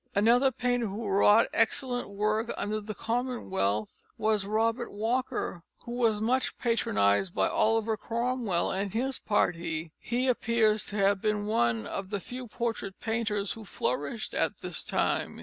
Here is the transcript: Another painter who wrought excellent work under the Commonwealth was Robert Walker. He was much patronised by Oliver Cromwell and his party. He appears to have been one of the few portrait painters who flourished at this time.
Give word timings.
Another 0.15 0.49
painter 0.49 0.87
who 0.87 1.05
wrought 1.07 1.45
excellent 1.53 2.09
work 2.09 2.51
under 2.57 2.81
the 2.81 2.95
Commonwealth 2.95 4.03
was 4.17 4.47
Robert 4.47 4.91
Walker. 4.91 5.61
He 5.85 5.91
was 5.91 6.19
much 6.19 6.57
patronised 6.57 7.35
by 7.35 7.47
Oliver 7.47 7.95
Cromwell 7.97 8.71
and 8.71 8.91
his 8.91 9.19
party. 9.19 9.91
He 9.99 10.27
appears 10.27 10.85
to 10.85 10.95
have 10.95 11.21
been 11.21 11.45
one 11.45 11.85
of 11.85 12.09
the 12.09 12.19
few 12.19 12.47
portrait 12.47 12.99
painters 12.99 13.51
who 13.51 13.63
flourished 13.63 14.33
at 14.33 14.61
this 14.61 14.83
time. 14.83 15.39